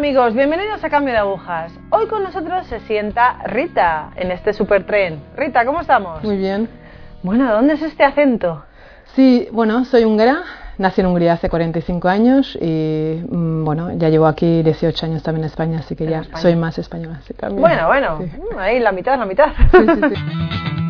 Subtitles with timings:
[0.00, 1.70] amigos, bienvenidos a Cambio de Agujas.
[1.90, 5.20] Hoy con nosotros se sienta Rita en este supertren.
[5.36, 6.24] Rita, ¿cómo estamos?
[6.24, 6.70] Muy bien.
[7.22, 8.64] Bueno, ¿dónde es este acento?
[9.14, 10.38] Sí, bueno, soy húngara,
[10.78, 15.44] nací en Hungría hace 45 años y mm, bueno, ya llevo aquí 18 años también
[15.44, 17.20] en España, así que ya soy más española.
[17.36, 17.60] También.
[17.60, 18.30] Bueno, bueno, Sí.
[18.58, 19.48] ahí la mitad, la mitad.
[19.70, 20.14] Sí, sí,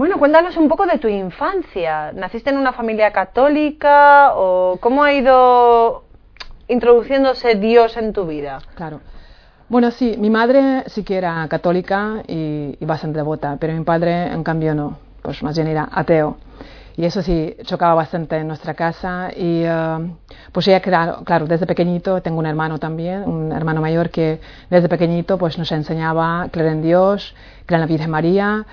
[0.00, 2.10] Bueno, cuéntanos un poco de tu infancia.
[2.12, 6.04] ¿Naciste en una familia católica o cómo ha ido
[6.68, 8.62] introduciéndose Dios en tu vida?
[8.76, 9.02] Claro.
[9.68, 14.32] Bueno, sí, mi madre sí que era católica y, y bastante devota, pero mi padre,
[14.32, 16.38] en cambio, no, pues más bien era ateo.
[16.96, 19.28] Y eso sí, chocaba bastante en nuestra casa.
[19.36, 20.14] Y eh,
[20.50, 24.88] pues ella, claro, claro, desde pequeñito, tengo un hermano también, un hermano mayor que desde
[24.88, 27.34] pequeñito pues nos enseñaba creer en Dios,
[27.66, 28.66] creer en la Virgen María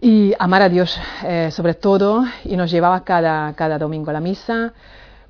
[0.00, 2.24] y amar a Dios eh, sobre todo.
[2.44, 4.72] Y nos llevaba cada, cada domingo a la misa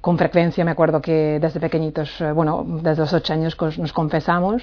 [0.01, 4.63] con frecuencia me acuerdo que desde pequeñitos, eh, bueno, desde los ocho años nos confesamos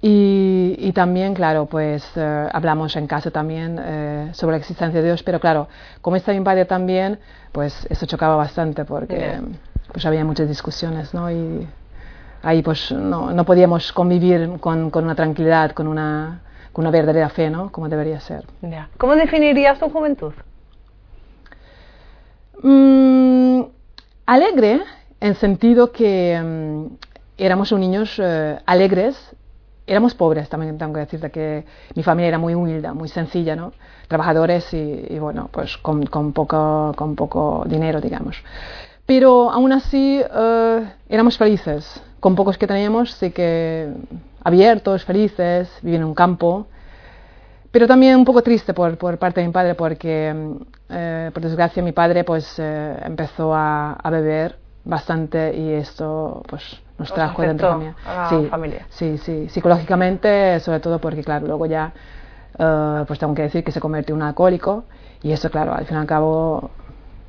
[0.00, 5.06] y, y también, claro, pues eh, hablamos en casa también eh, sobre la existencia de
[5.06, 5.68] Dios, pero claro,
[6.00, 7.18] como está mi padre también,
[7.52, 9.42] pues eso chocaba bastante porque Ya.
[9.92, 11.30] pues había muchas discusiones, ¿no?
[11.30, 11.68] Y
[12.42, 16.40] ahí pues no, no podíamos convivir con, con una tranquilidad, con una,
[16.72, 17.70] con una verdadera fe, ¿no?
[17.70, 18.44] Como debería ser.
[18.98, 20.32] ¿Cómo definirías tu juventud?
[22.62, 23.62] Mm,
[24.26, 24.80] alegre,
[25.20, 26.86] en sentido que mm,
[27.38, 29.16] éramos niños eh, alegres,
[29.86, 33.72] éramos pobres también, tengo que decirte que mi familia era muy humilde, muy sencilla, ¿no?
[34.08, 38.36] Trabajadores y, y bueno, pues con, con poco, con poco dinero, digamos.
[39.06, 43.92] Pero aún así eh, éramos felices, con pocos que teníamos, sí que
[44.44, 46.66] abiertos, felices, vivían en un campo,
[47.70, 50.52] pero también un poco triste por, por parte de mi padre porque, mm,
[50.90, 56.80] eh, por desgracia, mi padre pues eh, empezó a, a beber bastante y esto pues
[56.98, 57.96] nos Os trajo dentro de familia.
[58.04, 58.86] a la sí, familia.
[58.90, 61.92] Sí, sí, psicológicamente, sobre todo porque, claro, luego ya,
[62.58, 64.84] eh, pues tengo que decir que se convirtió en un alcohólico
[65.22, 66.70] y eso, claro, al fin y al cabo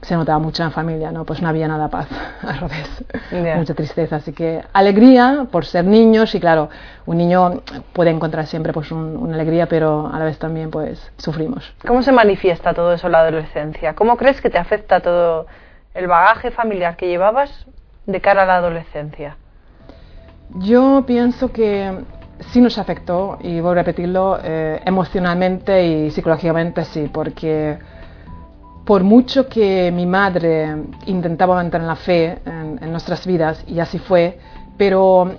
[0.01, 1.25] se notaba mucho en la familia, ¿no?
[1.25, 2.07] Pues no había nada paz,
[2.41, 3.55] al revés, Ya.
[3.57, 4.15] mucha tristeza.
[4.17, 6.69] Así que alegría por ser niños y claro,
[7.05, 7.61] un niño
[7.93, 11.73] puede encontrar siempre pues un- una alegría, pero a la vez también pues sufrimos.
[11.85, 13.93] ¿Cómo se manifiesta todo eso en la adolescencia?
[13.93, 15.45] ¿Cómo crees que te afecta todo
[15.93, 17.65] el bagaje familiar que llevabas
[18.05, 19.37] de cara a la adolescencia?
[20.55, 21.91] Yo pienso que
[22.51, 27.77] sí nos afectó, y voy a repetirlo, eh, emocionalmente y psicológicamente sí, porque
[28.85, 30.75] por mucho que mi madre
[31.05, 34.39] intentaba mantener la fe en, en nuestras vidas, y así fue,
[34.77, 35.31] pero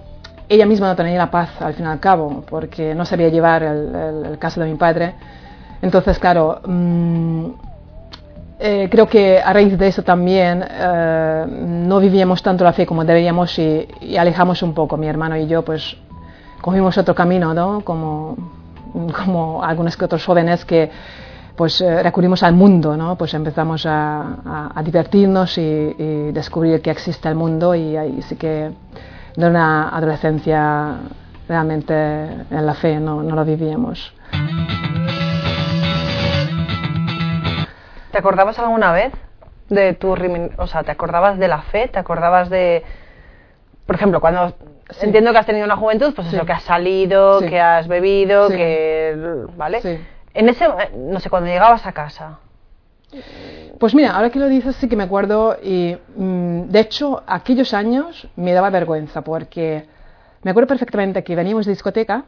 [0.48, 3.62] ella misma no tenía la paz al fin y al cabo, porque no sabía llevar
[3.62, 5.14] el, el- el caso de mi padre.
[5.80, 7.46] Entonces, claro, mm,
[8.60, 13.04] eh, creo que a raíz de eso también eh, no vivíamos tanto la fe como
[13.04, 14.96] deberíamos y, y alejamos un poco.
[14.96, 15.96] Mi hermano y yo, pues,
[16.60, 17.80] cogimos otro camino, ¿no?
[17.80, 18.36] Como,
[19.24, 20.90] como algunos que otros jóvenes que,
[21.56, 23.16] pues, eh, recurrimos al mundo, ¿no?
[23.16, 25.60] Pues empezamos a, a- a divertirnos y,
[25.98, 28.70] y descubrir que existe el mundo y ahí sí que
[29.36, 30.96] no era una adolescencia
[31.48, 34.14] realmente en la fe, no, no lo vivíamos.
[38.10, 39.12] ¿Te acordabas alguna vez
[39.68, 40.12] de tu
[40.58, 42.82] o sea, te acordabas de la fe, te acordabas de
[43.86, 44.54] por ejemplo, cuando
[44.90, 45.06] Sí.
[45.06, 46.36] entiendo que has tenido una juventud, pues Sí.
[46.36, 47.46] eso que has salido, Sí.
[47.48, 49.16] que has bebido, que
[49.56, 49.80] ¿vale?
[50.34, 50.66] En ese
[50.96, 52.38] no sé, cuando llegabas a casa,
[53.78, 57.74] Pues mira, ahora que lo dices sí que me acuerdo y mm, de hecho aquellos
[57.74, 59.86] años me daba vergüenza porque
[60.42, 62.24] me acuerdo perfectamente que veníamos de discoteca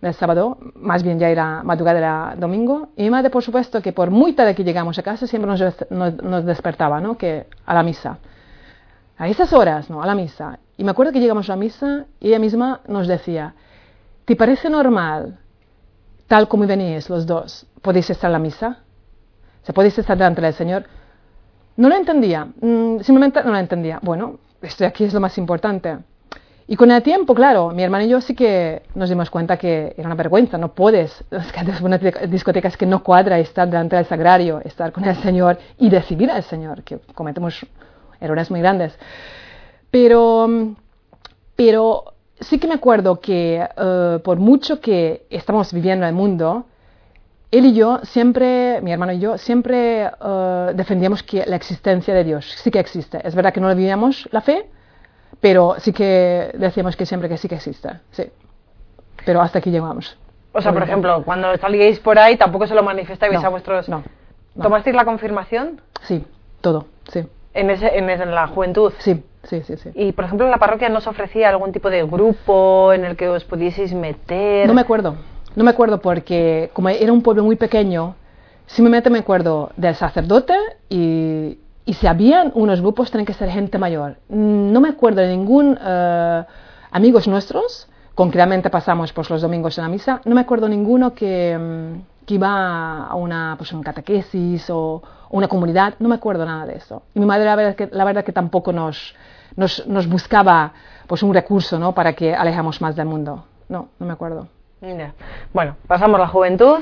[0.00, 3.92] el sábado, más bien ya era madrugada era domingo y mi madre por supuesto que
[3.92, 7.18] por muy tarde que llegamos a casa siempre nos, nos, nos despertaba, ¿no?
[7.18, 8.18] Que a la misa.
[9.16, 10.00] A esas horas, ¿no?
[10.00, 10.60] A la misa.
[10.76, 13.54] Y me acuerdo que llegamos a la misa y ella misma nos decía,
[14.24, 15.40] ¿te parece normal,
[16.28, 18.78] tal como venís los dos, podéis estar en la misa?
[19.62, 20.84] ¿Se podéis estar delante del Señor?
[21.76, 23.98] No lo entendía, mm, simplemente no lo entendía.
[24.02, 25.98] Bueno, esto aquí es lo más importante.
[26.66, 29.94] Y con el tiempo, claro, mi hermano y yo sí que nos dimos cuenta que
[29.96, 33.02] era una vergüenza, no puedes, es que después de una discoteca- discoteca es que no
[33.02, 37.64] cuadra estar delante del sagrario, estar con el Señor y recibir al Señor, que cometemos
[38.20, 38.98] errores muy grandes.
[39.90, 40.76] Pero, mm,
[41.56, 42.04] pero
[42.40, 46.66] sí que me acuerdo que eh, por mucho que estamos viviendo en el mundo,
[47.50, 52.24] él y yo siempre, mi hermano y yo, siempre eh, defendíamos que la existencia de
[52.24, 53.26] Dios sí que existe.
[53.26, 54.68] Es verdad que no le vivíamos la fe,
[55.40, 57.88] pero sí que decíamos que siempre que sí que existe.
[58.10, 58.24] Sí.
[59.24, 60.16] Pero hasta aquí llegamos.
[60.52, 63.88] o sea, por ejemplo, cuando salíais por ahí tampoco se lo manifestabais No, a vuestros
[63.88, 64.02] no,
[64.54, 64.62] no.
[64.62, 65.80] ¿Tomasteis la confirmación?
[66.02, 66.24] Sí,
[66.60, 67.26] todo, sí.
[67.54, 68.92] En, ese, en, en la juventud.
[68.98, 69.90] Sí, sí, sí, sí.
[69.94, 73.16] Y, por ejemplo, en la parroquia no se ofrecía algún tipo de grupo en el
[73.16, 74.66] que os pudieseis meter.
[74.66, 75.16] No me acuerdo,
[75.56, 78.14] no me acuerdo porque como era un pueblo muy pequeño,
[78.66, 80.54] simplemente me acuerdo del sacerdote
[80.88, 84.18] y, y si habían unos grupos tienen que ser gente mayor.
[84.28, 86.44] No me acuerdo de ningún eh,
[86.90, 91.56] amigos nuestros, concretamente pasamos pues, los domingos en la misa, no me acuerdo ninguno que,
[91.58, 96.66] mm, que iba a una, pues, un catequesis o una comunidad, no me acuerdo nada
[96.66, 97.04] de eso.
[97.14, 99.14] Y mi madre la verdad que, la verdad que tampoco nos,
[99.58, 100.72] nos, nos buscaba
[101.08, 101.92] pues, un recurso ¿no?
[101.92, 103.44] para que alejamos más del mundo.
[103.68, 104.46] No, no me acuerdo.
[105.52, 106.78] Bueno, pasamos la juventud.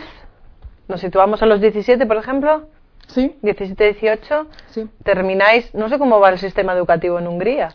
[0.87, 2.67] Nos situamos a los 17, por ejemplo.
[3.09, 4.47] Sí, 17, 18.
[4.69, 4.89] sí.
[5.03, 5.75] Termináis.
[5.75, 7.71] No sé cómo va el sistema educativo en Hungría.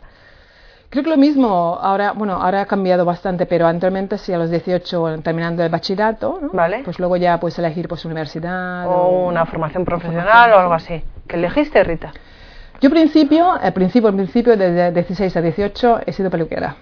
[0.88, 4.50] Creo que lo mismo, ahora, bueno, ahora ha cambiado bastante, pero anteriormente sí, a los
[4.50, 6.50] 18, terminando el bachillerato, ¿no?
[6.52, 6.82] Vale.
[6.84, 8.86] Pues luego ya puedes elegir pues universidad.
[8.86, 11.02] O una formación profesional o algo así.
[11.26, 12.12] ¿Qué elegiste, Rita?
[12.82, 16.74] Yo principio, al principio, al principio, desde 16 a 18 he sido peluquera.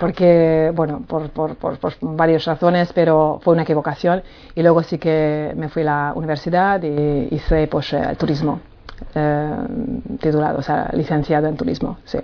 [0.00, 4.24] Porque, bueno, por, por, por, por varias razones, pero fue una equivocación.
[4.56, 8.58] Y luego sí que me fui a la universidad y hice pues eh, turismo,
[9.14, 9.56] eh,
[10.20, 12.18] titulado, o sea, licenciado en turismo, sí.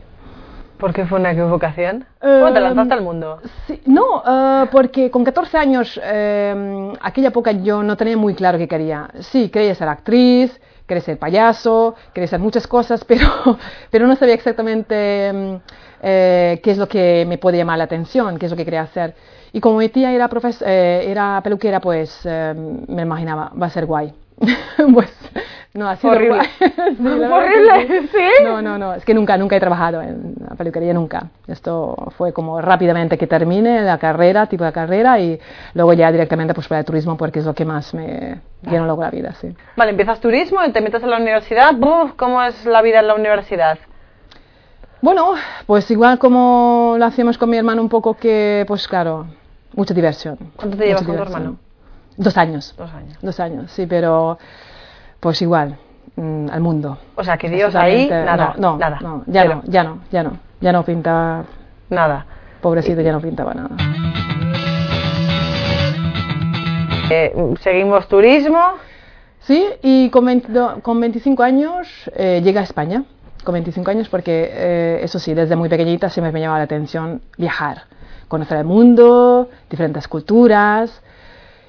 [0.76, 2.06] ¿Por qué fue una equivocación?
[2.20, 3.41] ¿Cómo te lanzaste al mundo?
[3.67, 8.59] Sí, no, eh, porque con 14 años, eh, aquella época yo no tenía muy claro
[8.59, 9.09] qué quería.
[9.20, 11.94] Sí, quería ser actriz, quería ser payaso,
[12.29, 13.29] ser muchas cosas, pero,
[13.91, 15.55] pero no sabía exactamente mm,
[16.03, 18.83] eh, qué es lo que me podía llamar la atención, qué es lo que quería
[18.83, 19.15] hacer.
[19.53, 22.55] Y como mi tía era, profes- eh, era peluquera, pues eh,
[22.88, 24.12] me imaginaba, va a ser guay.
[24.94, 25.11] pues
[25.75, 26.43] no, ha sido Horrible.
[26.59, 28.44] Sí, Horrible, ¿sí?
[28.44, 31.29] No, no, no, es que nunca, nunca he trabajado en la peluquería, nunca.
[31.47, 35.38] Esto fue como rápidamente que termine la carrera, tipo de carrera, y
[35.75, 39.03] luego ya directamente pues para el turismo, porque es lo que más me llenó luego
[39.03, 39.55] la vida, sí.
[39.77, 41.75] Vale, empiezas turismo y te metes en la universidad.
[41.75, 43.79] Buf, ¿Cómo es la vida en la universidad?
[45.03, 45.35] Bueno,
[45.67, 49.27] pues igual como lo hacíamos con mi hermano un poco que, pues claro,
[49.75, 50.38] mucha diversión.
[50.56, 51.65] ¿Cuánto te llevas con tu hermano?
[52.16, 52.74] Dos años.
[52.76, 53.18] Dos años.
[53.20, 54.38] Dos años, sí, pero
[55.20, 55.76] pues igual,
[56.16, 56.98] mm, al mundo.
[57.14, 58.98] O sea, que Dios ahí, nada, no, no, nada.
[59.00, 61.44] no, ya no, ya no, ya no, ya no pinta,
[61.90, 62.26] Nada.
[62.60, 63.70] pobrecito, ya no pintaba nada.
[67.10, 68.58] Eh, seguimos turismo.
[69.40, 73.04] Sí, y con, 22 con 25 años eh, llegué a España.
[73.44, 77.22] Con 25 años porque, eh, eso sí, desde muy pequeñita siempre me llamaba la atención
[77.38, 77.82] viajar,
[78.26, 81.00] conocer el mundo, diferentes culturas.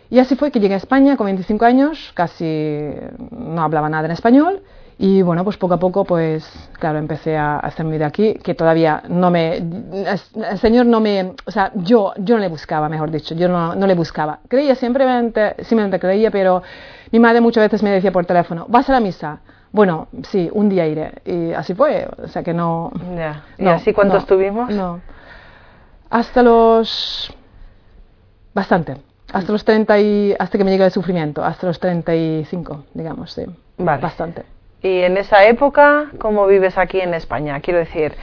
[0.10, 2.94] Y así fue que llegué a España con 25 años, casi
[3.32, 4.62] no hablaba nada en español.
[5.00, 6.44] Y bueno, pues poco a poco, pues
[6.80, 9.58] claro, empecé a hacer mi vida aquí, que todavía no me...
[9.58, 11.34] El Señor no me...
[11.46, 14.40] O sea, yo, yo no le buscaba, mejor dicho, yo no, no le buscaba.
[14.48, 16.64] Creía simplemente, simplemente creía, pero
[17.12, 19.42] mi madre muchas veces me decía por teléfono, ¿vas a la misa?
[19.72, 21.22] Bueno, sí, un día iré.
[21.26, 22.92] Y así fue, o sea que no...
[23.60, 24.70] ¿Y no, así cuánto no, estuvimos?
[24.72, 25.00] No.
[26.10, 27.32] Hasta los...
[28.56, 28.98] Bastante.
[29.34, 30.36] Hasta los 30 y...
[30.38, 31.44] Hasta que me llegue el sufrimiento.
[31.44, 33.46] Hasta los 35, digamos, sí.
[33.78, 34.02] Vale.
[34.02, 34.44] Bastante.
[34.82, 37.60] Y en esa época, ¿cómo vives aquí en España?
[37.60, 38.14] Quiero decir,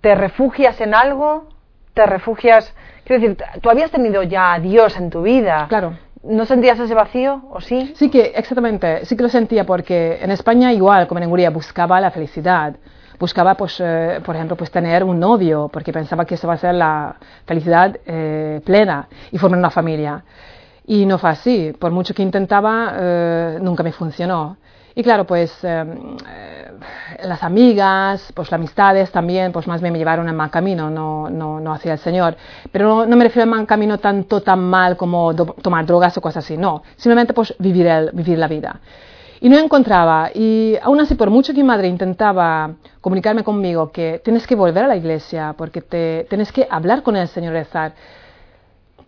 [0.00, 1.48] ¿te refugias en algo?
[1.94, 2.74] ¿Te refugias?
[3.04, 5.66] Quiero decir, tú habías tenido ya a Dios en tu vida.
[5.68, 5.96] Claro.
[6.24, 7.92] ¿No sentías ese vacío o sí?
[7.96, 12.00] Sí que, exactamente, sí que lo sentía porque en España igual, como en Hungría, buscaba
[12.00, 12.76] la felicidad.
[13.22, 16.58] Buscaba, pues, eh, por ejemplo, pues tener un novio, porque pensaba que eso va a
[16.66, 17.14] ser la
[17.46, 20.24] felicidad eh, plena y formar una familia.
[20.86, 21.72] Y no fue así.
[21.78, 24.56] Por mucho que intentaba, eh, nunca me funcionó.
[24.94, 25.84] Y claro, pues eh,
[26.28, 26.72] eh,
[27.24, 31.30] las amigas, pues las amistades también, pues más bien me llevaron en mal camino, no,
[31.30, 32.36] no, no hacia el Señor.
[32.72, 36.16] Pero no, no me refiero a mal camino tanto tan mal como do- tomar drogas
[36.18, 36.82] o cosas así, no.
[36.96, 38.80] Simplemente pues vivir, el, vivir la vida.
[39.42, 44.20] Y no encontraba, y aún así, por mucho que mi madre intentaba comunicarme conmigo que
[44.22, 47.92] tienes que volver a la iglesia, porque te, tienes que hablar con el Señor, rezar,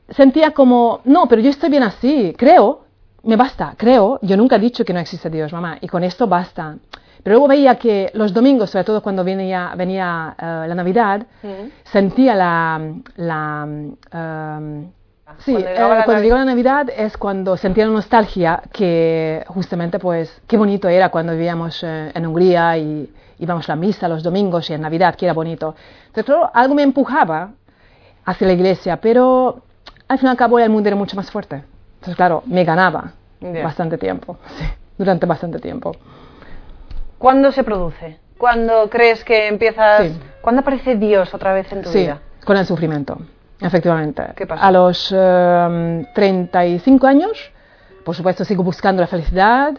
[0.09, 2.81] sentía como, no, pero yo estoy bien así, creo,
[3.23, 6.26] me basta, creo, yo nunca he dicho que no existe Dios, mamá, y con esto
[6.26, 6.79] basta.
[7.23, 11.29] Pero luego veía que los domingos, sobre todo cuando venía, venía eh, la Navidad,
[11.85, 12.93] sentía la...
[13.19, 13.69] la
[14.11, 14.91] em,
[15.38, 19.99] sí, Cuando eh, la cuando llegó la Navidad es cuando sentía la nostalgia que justamente
[19.99, 24.23] pues qué bonito era cuando vivíamos eh, en Hungría y íbamos a la misa los
[24.23, 25.75] domingos y en Navidad, que era bonito.
[26.07, 27.50] Entonces, claro, algo me empujaba
[28.25, 29.62] hacia la iglesia, pero
[30.09, 31.64] al fin y al cabo el mundo era mucho más fuerte.
[31.97, 33.12] Entonces, claro, me ganaba
[33.62, 34.64] bastante tiempo, sí,
[34.97, 35.93] durante bastante tiempo.
[37.19, 38.19] ¿Cuándo se produce?
[38.38, 40.03] ¿Cuándo crees que empiezas?
[40.07, 40.19] Sí.
[40.41, 42.21] ¿Cuándo aparece Dios otra vez en tu Sí, vida?
[42.45, 43.19] con el sufrimiento,
[43.61, 44.23] efectivamente.
[44.37, 44.63] ¿Qué pasó?
[44.63, 47.53] A los eh, 35 años,
[48.05, 49.75] por supuesto, sigo buscando la felicidad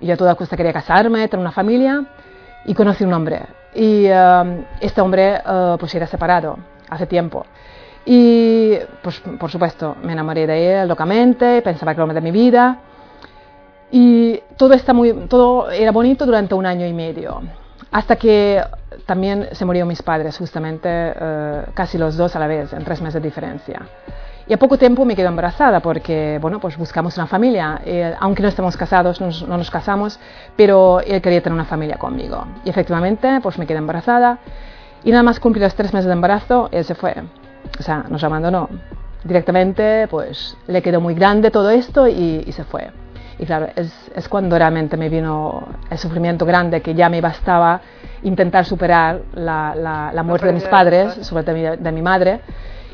[0.00, 2.04] Y yo a toda costa quería casarme, tener una familia
[2.64, 3.42] y conocí un hombre.
[3.74, 7.46] Y eh, este hombre eh, pues era separado hace tiempo.
[8.04, 12.20] Y pues por supuesto me enamoré de él locamente, pensaba que era el hombre de
[12.20, 12.78] mi vida.
[13.90, 17.42] Y todo, está muy, todo era bonito durante un año y medio.
[17.92, 18.62] Hasta que
[19.04, 23.02] también se murieron mis padres, justamente eh, casi los dos a la vez, en tres
[23.02, 23.82] meses de diferencia.
[24.48, 27.80] Y a poco tiempo me quedé embarazada porque, bueno, pues buscamos una familia.
[27.84, 30.18] Eh, aunque no estemos casados, no nos, no nos, casamos,
[30.56, 32.44] pero él quería tener una familia conmigo.
[32.64, 34.38] Y efectivamente, pues me quedé embarazada.
[35.04, 37.14] Y nada más cumplí los tres meses de embarazo, él se fue.
[37.78, 38.68] O sea, nos abandonó.
[39.22, 42.90] Directamente, pues le quedó muy grande todo esto y se fue.
[43.42, 47.80] Y claro, es, es, cuando realmente me vino el sufrimiento grande que ya me bastaba
[48.22, 52.02] intentar superar la, la, la muerte de mis padres, sobre todo de mi, de mi
[52.02, 52.38] madre.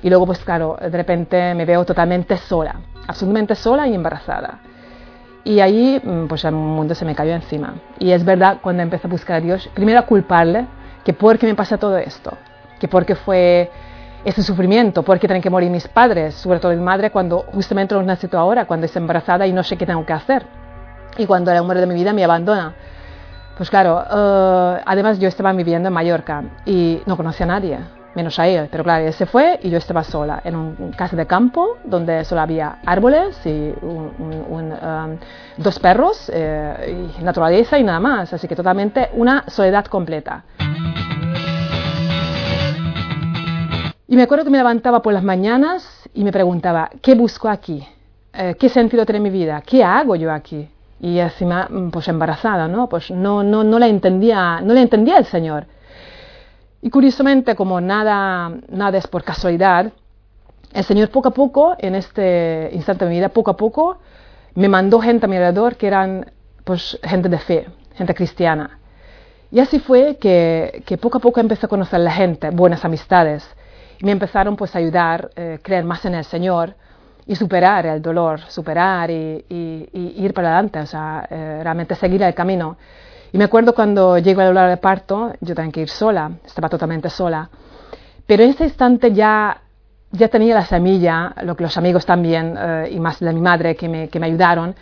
[0.03, 2.77] Y luego, pues claro, de repente me veo totalmente sola,
[3.07, 4.61] absolutamente sola y embarazada.
[5.45, 7.75] Y ahí, pues el mundo se me cayó encima.
[7.99, 10.65] Y es verdad, cuando empecé a buscar a Dios, primero a culparle,
[11.05, 12.39] que por qué me pasa todo esto,
[12.81, 13.71] que por qué fue
[14.25, 17.95] este sufrimiento, por qué tienen que morir mis padres, sobre todo mi madre, cuando justamente
[17.95, 20.45] lo necesito ahora, cuando estoy embarazada y no sé qué tengo que hacer.
[21.17, 22.75] Y cuando el hombre de mi vida me abandona.
[23.57, 27.79] Pues claro, uh, además yo estaba viviendo en Mallorca y no conocía a nadie,
[28.15, 28.69] menos a él.
[28.71, 32.25] Pero claro, él se fue y yo estaba sola en un casa de campo donde
[32.25, 35.19] solo había árboles y um,
[35.57, 38.33] dos perros eh, y naturaleza y nada más.
[38.33, 40.45] Así que totalmente una soledad completa.
[44.11, 47.87] Y me acuerdo que me levantaba por las mañanas y me preguntaba, ¿qué busco aquí?
[48.33, 49.63] Eh, ¿Qué sentido tiene mi vida?
[49.67, 50.67] ¿Qué hago yo aquí?
[50.99, 52.89] Y encima, pues embarazada, ¿no?
[52.89, 55.67] Pues no, no, no la entendía, no la entendía el Señor.
[56.81, 59.93] Y curiosamente, como nada, nada es por casualidad,
[60.73, 63.99] el Señor poco a poco, en este instante de mi vida, poco a poco,
[64.55, 66.31] me mandó gente a mi alrededor que eran
[66.65, 68.79] pues, gente de fe, gente cristiana.
[69.51, 72.87] Y así fue que, que poco a poco empecé a conocer a la gente, buenas
[72.87, 73.47] amistades,
[73.99, 76.75] y me empezaron pues a ayudar a eh, creer más en el Señor
[77.27, 82.35] y superar el dolor, superar y, ir para adelante, o sea, eh, realmente seguir el
[82.35, 82.77] camino.
[83.33, 86.71] Y me acuerdo cuando llego al hablar de parto, yo tenía que ir sola, estaba
[86.71, 87.51] totalmente sola.
[88.27, 89.61] Pero en ese instante ya,
[90.11, 93.77] ya tenía la semilla, lo que los amigos también, eh, y más de mi madre
[93.77, 94.75] que me, que me ayudaron.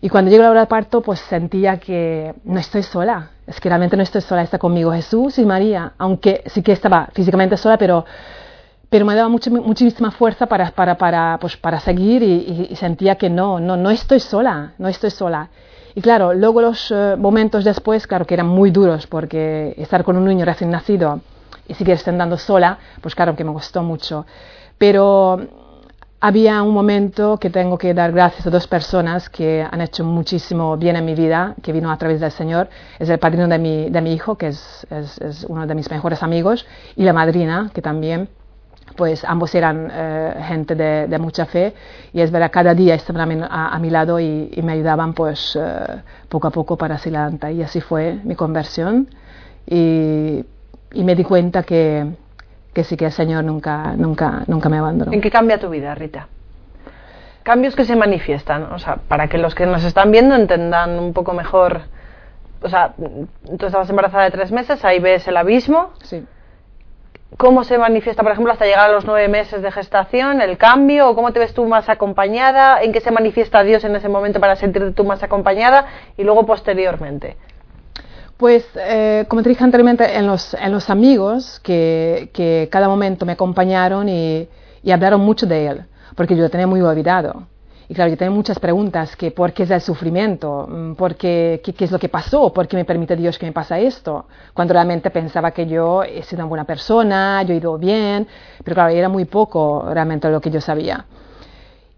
[0.00, 3.30] Y cuando llego a la hora del parto, pues sentía que no estoy sola.
[3.46, 5.92] Es que realmente no estoy sola, está conmigo Jesús y María.
[5.98, 8.04] Aunque sí que estaba físicamente sola, pero,
[8.92, 13.88] pero me daba mucho, muchísima fuerza para, pues seguir y, sentía que no, no, no
[13.88, 15.48] estoy sola, no estoy sola.
[15.94, 20.18] Y claro, luego los uh, momentos después, claro que eran muy duros, porque estar con
[20.18, 21.22] un niño recién nacido
[21.66, 24.26] y seguir estando sola, pues claro que me costó mucho.
[24.76, 25.40] Pero
[26.20, 30.76] había un momento que tengo que dar gracias a dos personas que han hecho muchísimo
[30.76, 32.68] bien en mi vida, que vino a través del Señor.
[32.98, 34.86] Es el padrino de mi, hijo, que es
[35.48, 38.28] uno de mis mejores amigos, y la madrina, que también
[38.96, 41.74] pues ambos eran eh, gente de, de, mucha fe
[42.12, 45.12] y es verdad, cada día estaban a, a, a mi lado y, y, me ayudaban
[45.12, 49.08] pues eh, poco a poco para hacia adelante y así fue mi conversión
[49.66, 50.44] y,
[50.92, 52.06] y me di cuenta que,
[52.72, 55.12] que, sí que el Señor nunca, nunca, nunca me abandonó.
[55.12, 56.28] ¿En qué cambia tu vida, Rita?
[57.42, 61.12] Cambios que se manifiestan, o sea, para que los que nos están viendo entendan un
[61.12, 61.82] poco mejor,
[62.60, 65.90] o sea, tú estabas embarazada de tres meses, ahí ves el abismo.
[66.02, 66.24] Sí
[67.38, 71.08] ¿Cómo se manifiesta, por ejemplo, hasta llegar a los nueve meses de gestación, el cambio?
[71.08, 72.82] ¿O cómo te ves tú más acompañada?
[72.82, 75.86] ¿En qué se manifiesta Dios en ese momento para sentirte tú más acompañada?
[76.16, 77.36] Y luego posteriormente.
[78.36, 83.32] Pues, eh, como te dije anteriormente, en los, en los amigos que, cada momento me
[83.32, 84.48] acompañaron y,
[84.82, 85.84] y hablaron mucho de Él,
[86.16, 87.46] porque yo lo tenía muy olvidado.
[87.92, 91.84] Y claro, yo tenía muchas preguntas, que por qué es el sufrimiento, por qué, qué,
[91.84, 95.10] es lo que pasó, por qué me permite Dios que me pasa esto, cuando realmente
[95.10, 98.26] pensaba que yo he sido una buena persona, yo he ido bien,
[98.64, 101.04] pero claro, era muy poco realmente lo que yo sabía.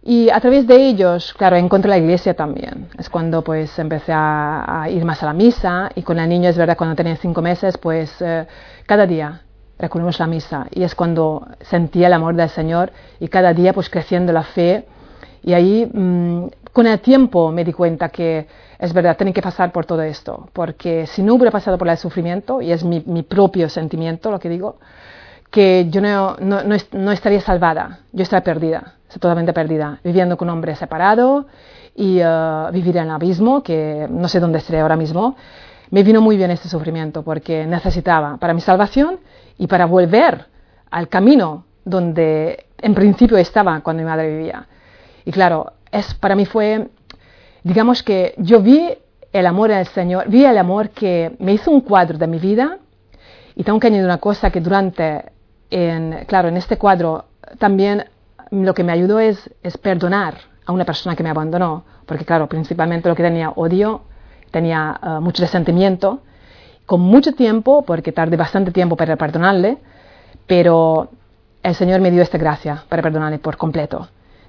[0.03, 2.89] Y a través de ellos, claro, encontré la iglesia también.
[2.99, 5.91] Es cuando pues empecé a, ir más a la misa.
[5.95, 8.49] Y con el niño, es verdad, cuando tenía cinco meses, pues eh,
[8.85, 9.43] cada día
[9.79, 10.67] recurrimos la misa.
[10.73, 14.89] Y es cuando sentía el amor del Señor y cada día pues creciendo la fe
[15.45, 18.47] y ahí, mmm, con el tiempo, me di cuenta que
[18.79, 21.97] es verdad, tienen que pasar por todo esto, porque si no hubiera pasado por el
[21.97, 24.77] sufrimiento, y es mi, propio sentimiento lo que digo,
[25.51, 31.47] que yo no estaría salvada, yo estaría perdida, totalmente perdida, viviendo con un hombre separado
[31.95, 35.37] y uh, vivir en el abismo, que no sé dónde estaré ahora mismo.
[35.91, 39.21] Me vino muy bien este sufrimiento porque necesitaba para mi salvación
[39.59, 40.47] y para volver
[40.91, 44.67] al camino donde en principio estaba cuando mi madre vivía.
[45.25, 46.89] Y claro, es, para mí fue,
[47.63, 48.91] digamos que yo vi
[49.33, 52.79] el amor del Señor, vi el amor que me hizo un cuadro de mi vida
[53.57, 55.33] y tengo que añadir una cosa que durante,
[56.27, 57.25] claro, en este cuadro
[57.59, 58.05] también
[58.51, 60.35] lo que me ayudó es, es perdonar
[60.67, 64.03] a una persona que me abandonó, porque claro, principalmente lo que tenía odio,
[64.51, 66.21] tenía uh, mucho resentimiento,
[66.87, 69.79] con mucho tiempo, porque tardé bastante tiempo para perdonarle,
[70.47, 71.09] pero
[71.63, 74.09] el Señor me dio esta gracia para perdonarle por completo.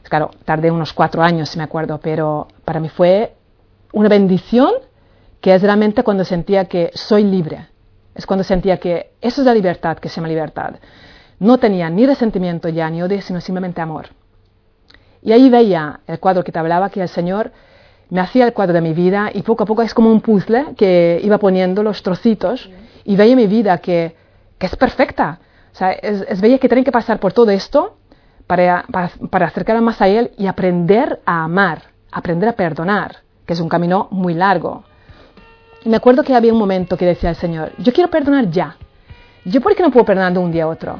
[0.09, 3.33] Claro, tardé unos cuatro años, si me acuerdo, pero para mí fue
[3.91, 4.71] una bendición
[5.41, 7.67] que es realmente cuando sentía que soy libre.
[8.13, 10.75] Es cuando sentía que eso es la libertad, que se llama libertad.
[11.39, 14.07] No tenía ni resentimiento ya, ni odio, sino simplemente amor.
[15.21, 17.51] Y ahí veía el cuadro que te hablaba, que el Señor
[18.09, 20.75] me hacía el cuadro de mi vida y poco a poco es como un puzzle
[20.77, 22.69] que iba poniendo los trocitos
[23.03, 24.15] y veía mi vida que,
[24.59, 25.39] es perfecta.
[25.73, 27.97] O sea, es, es, veía que tenía que pasar por todo esto
[28.47, 28.85] para,
[29.29, 33.69] para, acercarme más a Él y aprender a amar, aprender a perdonar, que es un
[33.69, 34.83] camino muy largo.
[35.83, 38.77] Me acuerdo que había un momento que decía el Señor, yo quiero perdonar ya.
[39.45, 40.99] ¿Yo por qué no puedo perdonar de un día a otro?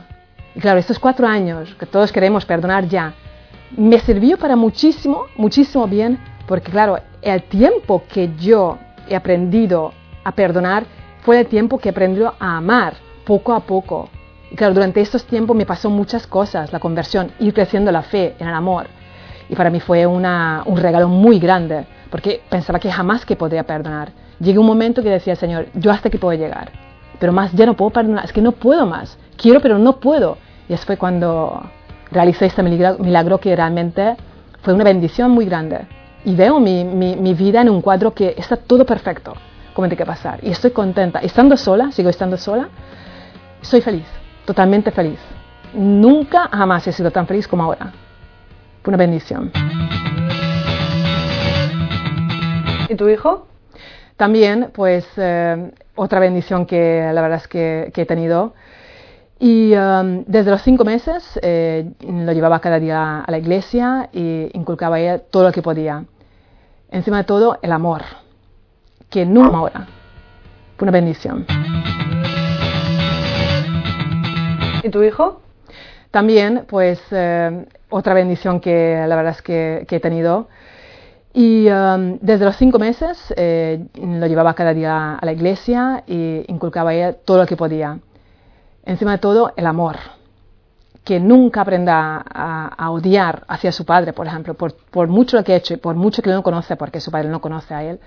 [0.53, 3.13] Y claro, estos cuatro años que todos queremos perdonar ya,
[3.75, 8.77] me sirvió para muchísimo, muchísimo bien, porque claro, el tiempo que yo
[9.09, 10.85] he aprendido a perdonar
[11.23, 12.93] fue el tiempo que he aprendido a amar
[13.25, 14.09] poco a poco.
[14.55, 18.47] Claro, durante estos tiempos me pasó muchas cosas, la conversión, ir creciendo la fe en
[18.47, 18.87] el amor.
[19.49, 23.63] Y para mí fue una, un regalo muy grande, porque pensaba que jamás que podría
[23.63, 24.11] perdonar.
[24.39, 26.71] Llegué un momento que decía, Señor, yo hasta aquí puedo llegar,
[27.19, 29.17] pero más ya no puedo perdonar, es que no puedo más.
[29.35, 30.37] Quiero, pero no puedo.
[30.69, 31.61] Y eso fue cuando
[32.11, 34.15] realicé este milagro que realmente
[34.61, 35.87] fue una bendición muy grande.
[36.23, 39.33] Y veo mi, mi, mi, vida en un cuadro que está todo perfecto,
[39.73, 40.39] como tiene que pasar.
[40.43, 41.19] Y estoy contenta.
[41.19, 42.69] Estando sola, sigo estando sola,
[43.61, 44.05] soy feliz,
[44.45, 45.19] totalmente feliz.
[45.73, 47.91] Nunca, jamás he sido tan feliz como ahora.
[48.83, 49.51] Fue una bendición.
[52.87, 53.47] ¿Y tu hijo?
[54.15, 58.53] También, pues, eh, otra bendición que la verdad es que, que he tenido
[59.39, 64.49] y um, desde los cinco meses eh, lo llevaba cada día a la iglesia y
[64.53, 66.05] inculcaba a ella todo lo que podía.
[66.89, 68.03] Encima de todo, el amor,
[69.09, 69.87] que nunca ahora.
[70.77, 71.45] Fue una bendición.
[74.85, 75.41] ¿Y tu hijo?
[76.11, 80.47] También, pues, eh, otra bendición que la verdad es que, he tenido.
[81.33, 86.45] Y um, desde los cinco meses eh, lo llevaba cada día a la iglesia y
[86.49, 87.97] inculcaba a ella todo lo que podía
[88.85, 89.97] encima de todo, el amor.
[91.03, 95.43] Que nunca aprenda a, a odiar hacia su padre, por ejemplo, por, por, mucho lo
[95.43, 97.83] que ha hecho y por mucho que no conoce, porque su padre no conoce a
[97.83, 97.99] él.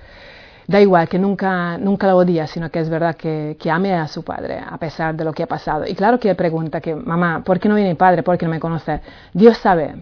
[0.69, 4.07] Da igual, que nunca, nunca lo odia, sino que es verdad que, que ame a
[4.07, 5.87] su padre, a pesar de lo que ha pasado.
[5.87, 8.23] Y claro que él pregunta que, mamá, ¿por qué no viene mi padre?
[8.23, 9.01] ¿Por qué no me conoce?
[9.33, 9.97] Dios sabe,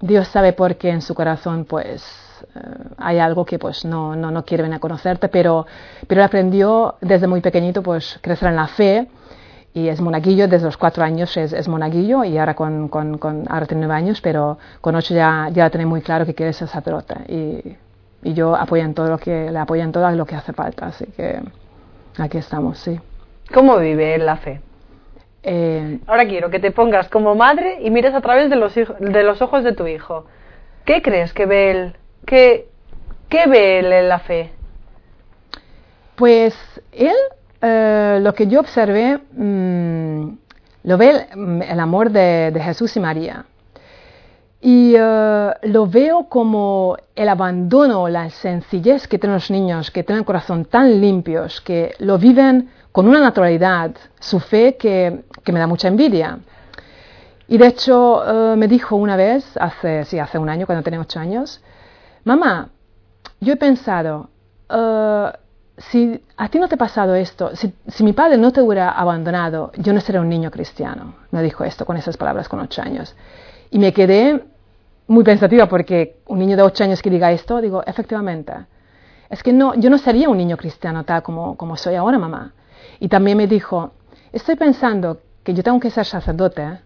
[0.00, 2.04] Dios sabe por qué en su corazón, pues,
[2.54, 2.60] eh,
[2.96, 5.66] hay algo que pues no, no, no quiere venir a conocerte, pero,
[6.06, 9.08] pero él aprendió desde muy pequeñito pues crecer en la fe
[9.72, 13.66] y es monaguillo, desde los cuatro años es, monaguillo y ahora, con, con, con, ahora
[13.66, 17.76] tiene nueve años, pero con ocho ya, ya tiene muy claro que quiere ser sacerdote
[18.24, 20.86] y yo apoyo en todo lo que, le apoyo en todo lo que hace falta,
[20.86, 21.40] así que
[22.18, 22.98] aquí estamos, sí.
[23.52, 24.60] ¿Cómo vive la fe?
[25.42, 29.22] Eh, ahora quiero que te pongas como madre y mires a través de los, de
[29.22, 30.24] los ojos de tu hijo.
[30.86, 31.96] ¿Qué crees que ve él?
[32.26, 32.68] ¿Qué,
[33.28, 34.50] qué ve él en la fe?
[36.16, 36.56] Pues
[36.92, 37.14] él
[37.60, 40.28] eh, lo que yo observé, mmm,
[40.84, 43.44] lo ve el, el amor de, de, Jesús y María.
[44.66, 50.20] Y uh, lo veo como el abandono, la sencillez que tienen los niños, que tienen
[50.20, 55.60] el corazón tan limpios, que lo viven con una naturalidad, su fe que, que me
[55.60, 56.38] da mucha envidia.
[57.46, 60.98] Y de hecho uh, me dijo una vez, hace, sí, hace un año, cuando tenía
[60.98, 61.60] ocho años,
[62.24, 62.70] mamá,
[63.40, 64.30] yo he pensado,
[64.70, 65.28] uh,
[65.76, 68.92] si a ti no te ha pasado esto, si, si, mi padre no te hubiera
[68.92, 71.16] abandonado, yo no sería un niño cristiano.
[71.32, 73.14] Me dijo esto con esas palabras con ocho años.
[73.70, 74.53] Y me quedé
[75.06, 78.52] muy pensativa porque un niño de ocho años que diga esto, digo, efectivamente,
[79.28, 82.52] es que no, yo no sería un niño cristiano tal como, como soy ahora, mamá.
[83.00, 83.92] Y también me dijo,
[84.32, 86.78] estoy pensando que yo tengo que ser sacerdote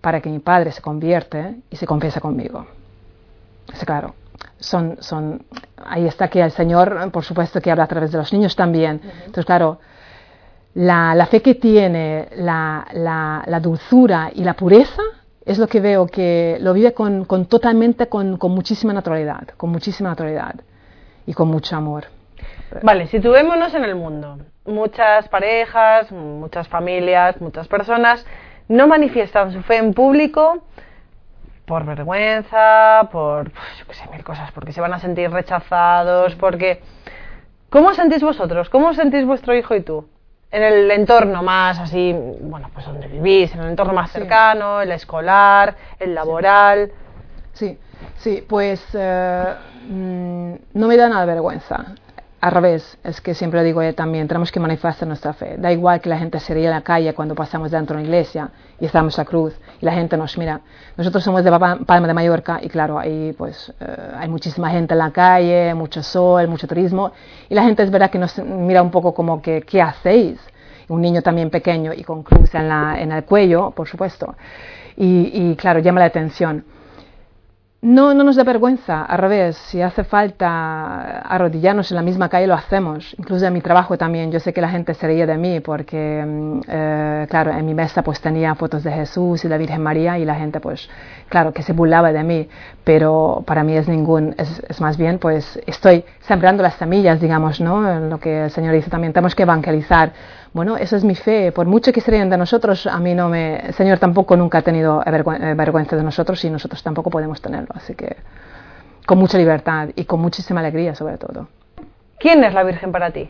[0.00, 2.66] para que mi padre se convierte y se confiese conmigo.
[3.72, 4.14] Es claro,
[4.58, 5.44] son, son,
[5.84, 9.00] ahí está que el Señor, por supuesto, que habla a través de los niños también.
[9.02, 9.18] Uh -huh.
[9.26, 9.78] Entonces, claro,
[10.74, 15.02] la, la, fe que tiene, la, la, la, dulzura y la pureza
[15.46, 19.70] es lo que veo que lo vive con, con totalmente, con, con, muchísima naturalidad, con
[19.70, 20.54] muchísima naturalidad
[21.26, 22.04] y con mucho amor.
[22.82, 24.38] Vale, situémonos en el mundo.
[24.64, 28.24] Muchas parejas, muchas familias, muchas personas
[28.68, 30.62] no manifiestan su fe en público
[31.66, 36.34] por vergüenza, por, pues, yo qué sé, mil cosas, porque se van a sentir rechazados,
[36.36, 36.80] porque...
[37.70, 38.70] ¿Cómo os sentís vosotros?
[38.70, 40.06] ¿Cómo os sentís vuestro hijo y tú?
[40.54, 44.20] En el entorno más así, bueno, pues donde vivís, en el entorno más Sí.
[44.20, 46.92] cercano, el escolar, el laboral.
[47.54, 47.76] Sí,
[48.18, 49.52] sí, pues eh,
[49.90, 51.84] mm, no me da nada vergüenza.
[52.44, 55.56] Al revés, es que siempre digo yo también, tenemos que manifestar nuestra fe.
[55.56, 58.06] Da igual que la gente se ría en la calle cuando pasamos dentro de una
[58.06, 60.60] iglesia y estamos a cruz y la gente nos mira.
[60.94, 63.86] Nosotros somos de Pa- Palma de Mallorca y claro, ahí pues eh,
[64.18, 67.12] hay muchísima gente en la calle, mucho sol, mucho turismo
[67.48, 70.38] y la gente es verdad que nos mira un poco como que, ¿qué hacéis?
[70.88, 74.34] Un niño también pequeño y con cruz en, el cuello, por supuesto.
[74.96, 76.62] Y claro, llama la atención.
[77.84, 82.46] No, no nos da vergüenza, al revés, si hace falta arrodillarnos en la misma calle
[82.46, 85.36] lo hacemos, incluso en mi trabajo también, yo sé que la gente se reía de
[85.36, 89.58] mí porque, mm, eh, claro, en mi mesa pues tenía fotos de Jesús y de
[89.58, 90.88] Virgen María y la gente pues,
[91.28, 92.48] claro, que se burlaba de mí,
[92.84, 97.60] pero para mí es ningún, es, es más bien pues estoy sembrando las semillas, digamos,
[97.60, 98.00] ¿no?
[98.00, 100.10] Lo que el Señor dice también, tenemos que evangelizar.
[100.54, 101.52] Bueno, eso es mi fe.
[101.52, 103.56] Por mucho que se rían de nosotros, a mí no me.
[103.56, 107.68] El Señor tampoco nunca ha tenido eh, vergüenza de nosotros y nosotros tampoco podemos tenerlo.
[107.74, 108.16] Así que
[109.04, 111.48] con mucha libertad y con muchísima alegría, sobre todo.
[112.18, 113.28] ¿Quién es la Virgen para ti?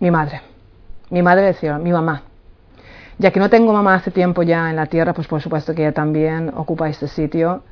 [0.00, 0.42] Mi madre.
[1.10, 2.22] Mi madre decía, mi mamá.
[3.18, 5.82] Ya que no tengo mamá hace tiempo ya en la tierra, pues por supuesto que
[5.82, 7.62] ella también ocupa este sitio.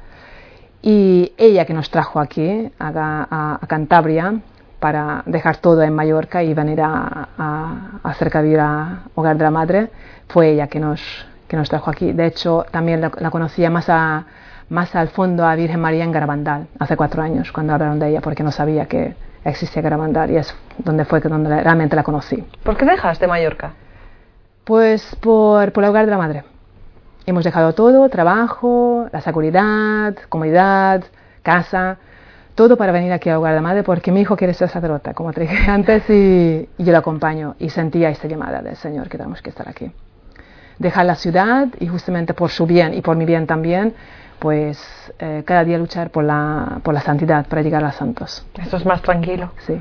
[0.80, 2.88] Y ella que nos trajo aquí, a,
[3.30, 4.34] a- a Cantabria,
[4.80, 9.44] para dejar todo en Mallorca y venir a, a, a hacer vivir a Hogar de
[9.44, 9.90] la Madre,
[10.28, 11.00] fue ella que nos,
[11.48, 12.12] que nos trajo aquí.
[12.12, 14.24] De hecho, también la, la conocía más, a,
[14.68, 18.20] más al fondo a Virgen María en Garabandal, hace cuatro años, cuando hablaron de ella,
[18.20, 22.44] porque no sabía que existía Garabandal y es donde fue que donde realmente la conocí.
[22.62, 23.72] ¿Por qué dejaste Mallorca?
[24.64, 26.44] Pues por, por el hogar de la madre.
[27.24, 31.04] Hemos dejado todo, trabajo, la seguridad, comodidad,
[31.42, 31.98] casa,
[32.56, 35.32] todo para venir aquí a hogar de madre porque mi hijo quiere ser sacerdote, como
[35.32, 39.18] te dije antes, y, y yo lo acompaño y sentía esta llamada del Señor que
[39.18, 39.92] tenemos que estar aquí.
[40.78, 43.94] Dejar la ciudad y justamente por su bien y por mi bien también,
[44.38, 44.78] pues
[45.18, 48.44] eh, cada día luchar por la, por la santidad para llegar a los santos.
[48.60, 49.52] Esto es más tranquilo.
[49.66, 49.80] Sí.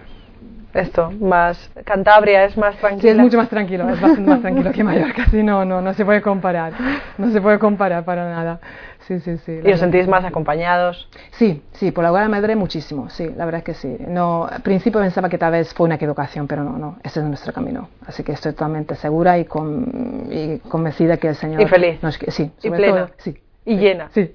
[0.75, 1.71] Esto, más.
[1.85, 3.01] Cantabria es más tranquilo.
[3.01, 5.93] Sí, es mucho más tranquilo, es bastante más tranquilo que Mallorca, sí, no, no, no
[5.93, 6.73] se puede comparar,
[7.17, 8.59] no se puede comparar para nada.
[9.07, 9.59] Sí, sí, sí.
[9.63, 11.07] Y os sentís más acompañados.
[11.31, 13.97] Sí, sí, por la la madre muchísimo, sí, la verdad es que sí.
[14.07, 17.25] No, al principio pensaba que tal vez fue una equivocación, pero no, no, ese es
[17.25, 17.89] nuestro camino.
[18.07, 21.61] Así que estoy totalmente segura y, con, y convencida que el Señor...
[21.61, 22.01] Y feliz.
[22.01, 23.05] Nos, sí, Y plena.
[23.05, 23.37] todo, sí.
[23.65, 24.09] Y llena.
[24.11, 24.33] Sí.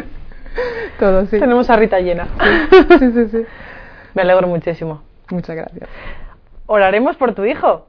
[0.98, 1.38] todo, sí.
[1.38, 2.28] Tenemos a Rita llena.
[2.98, 3.46] Sí, sí, sí.
[4.14, 5.00] Me alegro muchísimo.
[5.30, 5.88] Muchas gracias.
[6.66, 7.86] Oraremos por tu hijo.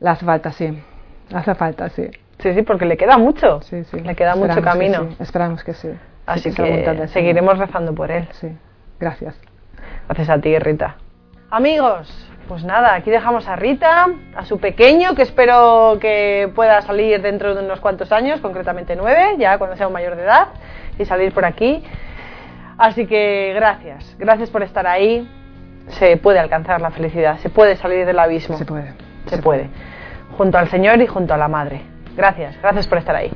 [0.00, 0.82] Le hace falta, sí.
[1.30, 2.10] Le hace falta, sí.
[2.38, 3.60] Sí, sí, porque le queda mucho.
[3.62, 4.00] Sí, sí.
[4.00, 5.10] Le queda mucho Esperamos que camino.
[5.10, 5.90] sí, Esperamos que sí.
[6.26, 8.28] Así que seguiremos rezando por él.
[8.32, 8.48] Sí,
[9.00, 9.34] gracias.
[10.06, 10.96] Gracias a ti, Rita.
[11.50, 17.20] Amigos, pues nada, aquí dejamos a Rita, a su pequeño, que espero que pueda salir
[17.22, 20.48] dentro de unos cuantos años, concretamente nueve, ya cuando sea un mayor de edad,
[20.98, 21.82] y salir por aquí.
[22.76, 25.28] Así que gracias, gracias por estar ahí.
[25.88, 28.58] Se puede alcanzar la felicidad, se puede salir del abismo.
[28.58, 28.92] Se puede.
[29.26, 29.68] Se puede.
[30.36, 31.82] Junto al Señor y junto a la Madre.
[32.18, 33.30] Gracias, gracias por estar ahí.